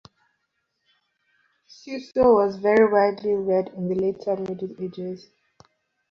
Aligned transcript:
Suso 1.67 2.33
was 2.33 2.55
very 2.55 2.91
widely 2.91 3.35
read 3.35 3.67
in 3.77 3.87
the 3.87 3.93
later 3.93 4.35
Middle 4.35 4.75
Ages. 4.81 5.29